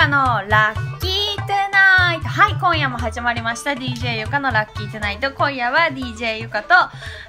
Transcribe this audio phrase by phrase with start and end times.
[0.00, 2.28] かのラッキートゥナイト。
[2.28, 3.72] はい今夜も始まりました。
[3.72, 5.30] DJ ゆかのラッキートゥナイト。
[5.30, 6.74] 今夜は DJ ゆかと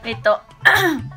[0.07, 0.39] えっと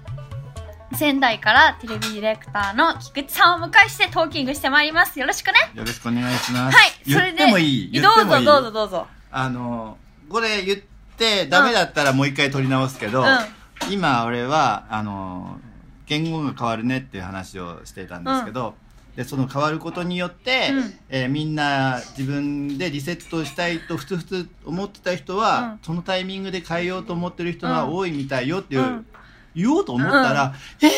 [0.98, 5.21] 仙台からテレビディレクターの菊池さんをお迎えしてトーキングしてまいります。
[5.21, 5.54] よろしくね。
[5.75, 6.77] よろしくお願いします。
[6.77, 7.91] はいそれで言ってもいい？
[7.93, 8.45] 言どうってもいい？
[8.45, 9.07] ぞどうぞどうぞ。
[9.30, 9.96] あの、
[10.29, 10.79] これ言っ
[11.16, 13.93] てダメだったらもう一回取り直すけど、うん。
[13.93, 15.61] 今俺は、あの、
[16.07, 18.75] 言語が変わるねっていう話をしてたんですけど、
[19.17, 20.99] で、その変わることによって、うん。
[21.09, 25.79] えーみんな自分でリセットしたいとふつふつ思ってた人は、うん。
[25.82, 29.07] そのタイミングで変えようと思ってる人が多いみたいよっていう、うん。
[29.55, 30.93] 言おうと思ったら、へーっ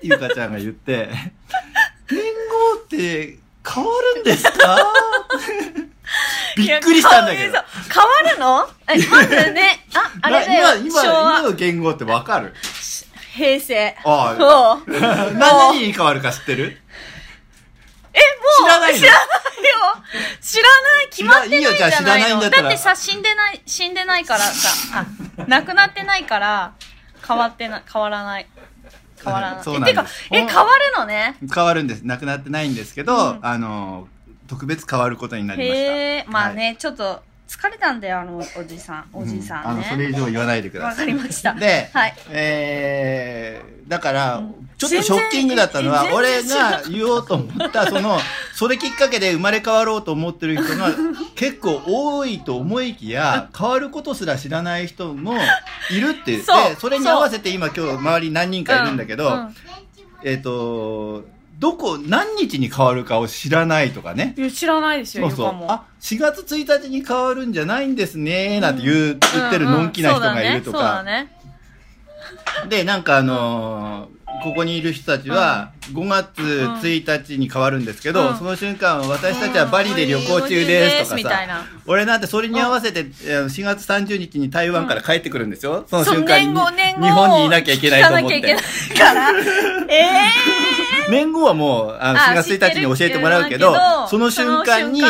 [0.00, 1.08] てゆかちゃんが言って、
[2.10, 4.78] 言語って変わるんですか？
[6.56, 7.52] びっくりしたんだけど。
[7.52, 8.68] 変わるの？
[8.92, 9.86] えまずね。
[9.94, 12.52] ああれだよな今、今、昭今和の言語ってわかる？
[13.34, 13.96] 平成。
[14.04, 14.82] ああ。
[15.38, 16.81] 何に変わるか知ってる？
[18.58, 18.98] 知らないの？
[18.98, 20.02] 知らないよ
[20.40, 25.04] 知らない決まってないんじゃないのいいよじゃあ知らないんだってさ、死んでない、死んでないからさ、
[25.38, 26.72] あ、亡くなってないから、
[27.26, 28.46] 変わってな、変わらない。
[29.24, 29.62] 変わらない。
[29.64, 31.36] そうなんですえてか、え、変わるのね？
[31.54, 32.02] 変わるんです。
[32.02, 34.08] なくなってないんですけど、うんあの、
[34.48, 35.76] 特別変わることになりました。
[35.76, 39.04] へえ、まあはいね、ちょっと、疲れたんだよ、あの、おじさん。
[39.12, 40.08] おじさんうあの、それね。
[40.08, 41.06] 以上言わないでくだわさい。
[41.06, 41.52] かりました。
[41.54, 42.14] で、はい。
[42.30, 48.18] えー、だから、うんちょっとショッキングだったのは、俺が言おうと思った、その、
[48.62, 50.92] それきっかけで生まれ変わろうと思ってる人が
[51.34, 55.34] 結構多いと思いきや、変わることすら知らない人も
[55.90, 59.54] いるって言ってそう、それに合わせて今今日周り何人かいるんだけど、うんうん。
[60.22, 61.24] えっ、と、
[61.58, 64.36] どこ、何日に変わるかを知らないとかね。
[64.54, 65.64] 知らないですよ、そうそう。
[65.66, 71.02] あ、4月1日に変わるんじゃないんですね、なんて言う、言ってるのんきな人がいるとそうだか。
[71.02, 71.32] ね。
[72.68, 78.36] で、なんかあのーここにいる人たちは、5月1日に変わるんですけど、うん。
[78.36, 81.64] その瞬間、私たちはバリで旅行中ですとかさ、みたいな。
[81.86, 85.84] 俺なんてそれに合わせて、えー4月30日に台湾から帰ってくるんですよ。
[85.88, 86.48] そのそう瞬間に。
[86.48, 88.56] 日本にいなきゃいけないと思って。
[89.88, 90.62] ええ
[91.10, 93.74] 年後はもう、あの、あ4月1日に教えてもらうけど
[94.08, 95.02] その瞬間に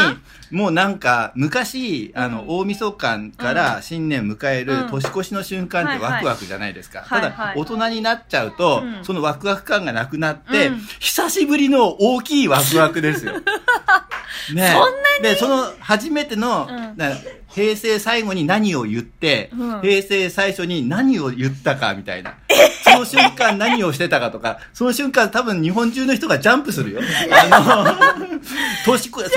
[0.52, 2.48] もうなんか、昔、あの、うん。
[2.58, 4.90] 大晦日から新年迎えるうん。
[4.90, 7.06] 年越しの瞬間ってワクワクじゃないですか。
[7.08, 9.04] ただ大人になっちゃうとう、ん。
[9.04, 13.32] そのワクワク感がなくなってうん、久しぶりの大きいワクワクですよ。
[14.54, 14.74] ね
[15.22, 17.16] で、その初めてのうん、な
[17.54, 22.34] 平成最後に何を言ってうん、平成最初に何を言ったかみたいな。
[22.82, 27.00] その瞬間何をしてたかとか、その瞬間多分日本中の人がジャンプするよ。
[27.30, 27.60] あ
[28.28, 28.38] の、
[28.84, 29.28] 年越、その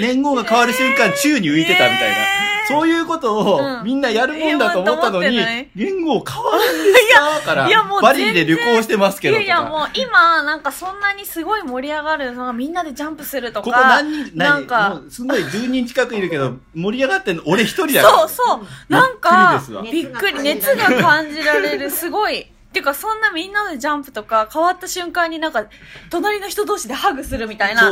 [0.00, 2.51] 年号が変わる瞬間宙に浮いてたみたいな。
[2.72, 5.36] そういうことうんをみんなやるもんだと思ったのに
[5.74, 7.40] 言語変わるんですか？
[7.44, 9.84] からいやもう、バリで旅行してますけどといやいや、もか。
[9.86, 13.64] う今、なんかそんなにすごい盛り上がる、なんかみんなでジャンプするとか。
[13.64, 18.18] ここ何人、何なんかすごい10人近くいるけど、盛り上がってんの俺一人だから。
[18.18, 18.66] そうそう。
[18.88, 22.46] なんかびっくり熱が感じられる、すごい。
[22.72, 25.66] てか、そんなみんなでジャンプとか、変わった瞬間になんか、
[26.08, 27.82] 隣の人同士でハグするみたいな。
[27.82, 27.88] そ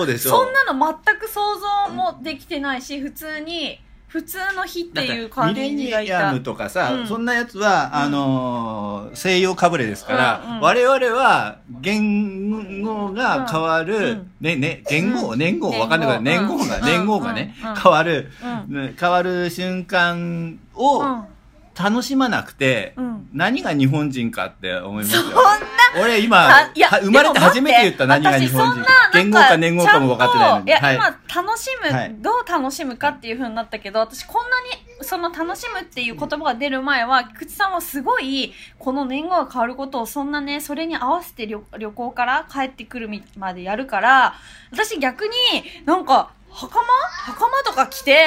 [0.49, 1.41] んなの全く想
[1.89, 3.79] 像もできてないし、普通に、
[4.11, 6.31] 普通の日っていう感じミレニがいた。
[6.31, 7.07] アムとかさ、うん。
[7.07, 10.61] そんなやつは、あのー西洋かぶれですから、うんうん。
[10.61, 14.31] 我々は言語が変わる、うん。
[14.41, 15.39] ね、ね、言語、うん。
[15.39, 16.85] 年号わかんないけど、年号が、うん。
[16.85, 17.75] 年号がね、うん。
[17.77, 18.31] 変わる、
[18.99, 21.25] 変わる瞬間をうん。
[21.83, 23.29] 楽しまなくて、うん。
[23.33, 25.23] 何が日本人かって思いますよ。
[25.23, 25.41] そんな、
[25.99, 29.11] 俺今、あいやは生まれて初めて言った何が日本人か。
[29.13, 30.67] 言語か年号かも分かってないのに。
[30.67, 31.05] いや、はい今、
[31.45, 44.35] 楽しむ、はいどう楽しむかっていう風になったけど、私こんなに、その楽しむっていう言葉が出る前は、菊池さんはすごい、この年号が変わることをそんなね、それに合わせて旅旅行から帰ってくるみまでやるから、
[44.73, 45.33] 私逆に
[45.87, 46.85] なんか、袴？
[47.27, 48.19] 袴とか着て、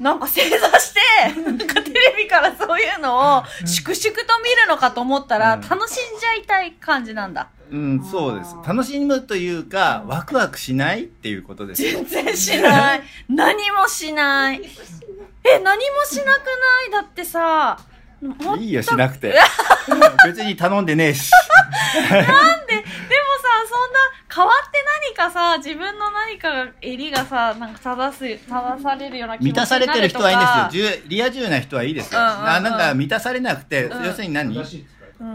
[0.00, 7.48] なんか正座して、なんかテレビからそういうのを粛々と見るのかと思ったら、うん楽しんじゃいたい感じなんだ。
[7.70, 8.54] うん、そうです。
[8.66, 12.02] 楽しむというか、ワクワクしないっていうことですよ。
[12.04, 13.02] 全然しない。
[13.28, 14.60] 何もしない。
[15.44, 16.32] え、何もしなくな
[16.88, 16.90] い？
[16.90, 17.78] だってさ、
[18.22, 19.38] もいいよ、しなくて。
[20.24, 21.30] 別に頼んでねえし。
[22.10, 22.86] なんで、でもさ、
[23.66, 23.98] そんな、
[24.34, 24.84] 変わって
[25.16, 30.88] 何かさ、自分の何かが、襟がさ、なんか正す、正されるような気持ち満たされてる人はいいんなですよ。
[30.90, 32.20] じゅリア充な人はいいですよ。
[32.20, 32.46] うんうんうん。
[32.48, 34.04] あなんか満たされなくて、うん。
[34.04, 34.54] 要するに何、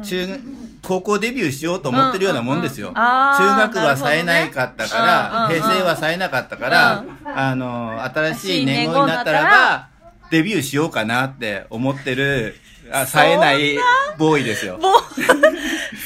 [0.01, 0.39] 中、
[0.81, 2.89] 高校デビューしようと思ってるようなもんですよ。
[2.89, 3.07] うんうんうん。
[3.07, 5.55] あー中学は冴えなかったから、なるほどね。
[5.55, 9.87] 平成は冴えなかったから、あの、新しい年号になったらば、
[10.31, 12.55] デビューしようかなって思ってる、
[12.91, 13.77] あ冴えない
[14.17, 14.79] ボーイですよ。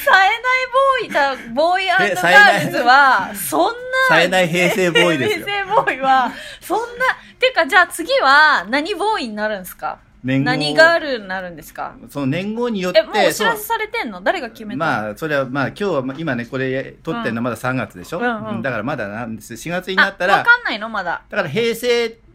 [0.08, 3.74] えないボーイだ、ボーイガールズは、そんな、
[4.08, 5.46] 冴えない平成ボーイですよ。
[5.46, 7.04] 平成ボーイは、そんな、
[7.38, 9.98] てかじゃあ次は何ボーイになるんですか？
[10.24, 10.46] 年号。
[10.46, 11.94] 何ガールになるんですか？
[12.10, 14.20] その年号によってえ、もうお知らせされてんの？
[14.20, 14.78] 誰が決めたの？
[14.78, 18.48] まあそれはまあ今日はまあ今ねこれ撮ってるのはまだ3月でしょ、うんうん。
[18.48, 19.54] うんだからまだなんです。
[19.54, 21.22] 4月にあ、なったらわかんないのまだ。
[21.28, 22.27] だから平成って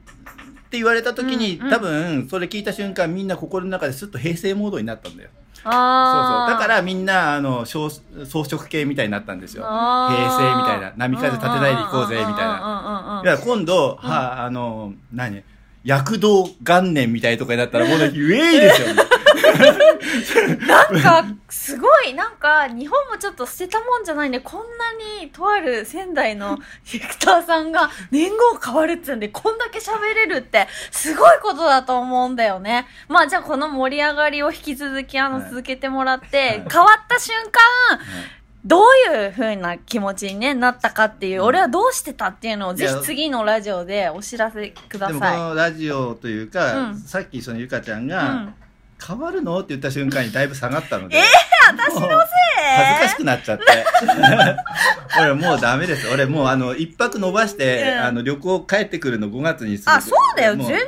[0.77, 1.69] 言われた時に、うんうん。
[1.69, 5.29] 多分それ聞いた瞬間みんな心の中ですっと平成モードになったんだよ。
[5.55, 5.71] そうそう。
[5.73, 6.53] あー。
[6.53, 9.63] だからみんなあの装装飾系みたいになったんですよ。
[9.63, 10.93] 平成みたいな。
[10.97, 13.21] 波風立てないでいこうぜみたいな。
[13.21, 13.21] な。
[13.23, 15.43] いや今度、はあの何？
[15.83, 19.03] 躍動元年みたいなとかになったらもうねウェイですよ、ね、
[20.67, 24.39] なんか、すごい、なんか、日本もちょっと捨てたもんじゃないね。
[24.39, 26.57] こんなに、とある仙台の
[26.91, 32.87] ディレクターさんが年号変わるって言うんで、こんだけ喋れるって、すごいことだと思うんだよね。
[33.07, 37.99] まあ、じゃあこの盛り上がりを引き続き、あの、はい続けてもらって、変わった瞬間、
[38.65, 45.37] どういう風な気持ちに、ね、なったかっていう、うん俺はどうしてたっていうのを、ぜひ次のラジオでお知らせくだでもこさい。
[45.37, 48.55] のラジオというか、うんさっきそのゆかちゃんうが、ん。
[49.05, 49.57] 変わるの？
[49.59, 51.17] って言った瞬間にだいぶ下がったので。
[51.17, 51.23] えー
[51.65, 52.09] 私のせい？
[52.75, 53.63] 恥ずかしくなっちゃって。
[55.19, 56.07] 俺もうダメです。
[56.09, 59.91] 俺もうあの、一泊伸ばして、うんあの、旅行帰ってくるの5月にする。
[59.93, 60.55] あ、そうだよ。
[60.57, 60.79] 全然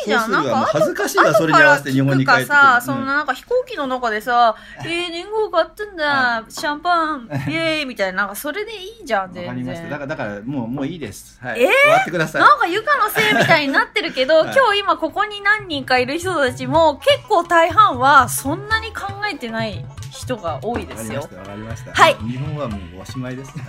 [0.00, 0.30] いいじゃん。
[0.30, 9.88] なんか、恥ずかしいわそれに合わせて日本に帰ってくるさ、うんそんななんか飛行機の中でさ、えー、年号買ったんだ、シャンパン、 イエーイみたいな、なんかそれでいいじゃん、わか全りました。
[9.88, 9.90] だ然。
[9.90, 11.38] から、だからもう、もういいです。
[11.42, 11.62] はい。
[11.62, 11.68] えー？
[11.68, 12.42] 終わってください。
[12.42, 21.84] なんかゆかのせいみたいになってるけど、はい今日今ここに何人かいる人たちも結構大半はそんなに考えてない人が多いですよわかりまし。
[21.84, 21.92] た。
[21.92, 23.52] はい日本はもうおしまいです。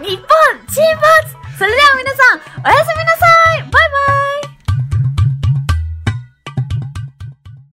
[0.00, 0.26] 日本
[0.68, 1.02] チーム
[1.58, 3.78] それでは皆さん、おやすみなさいバイバ
[4.46, 4.47] イ